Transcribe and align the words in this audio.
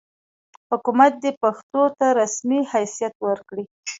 حکومت 0.71 1.11
دې 1.23 1.31
پښتو 1.41 1.83
ته 1.97 2.07
رسمي 2.21 2.61
حیثیت 2.71 3.13
ورکړي. 3.27 3.63